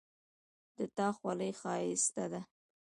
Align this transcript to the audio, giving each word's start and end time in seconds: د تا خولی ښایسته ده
د 0.75 0.77
تا 0.95 1.07
خولی 1.17 1.51
ښایسته 1.61 2.25
ده 2.31 2.41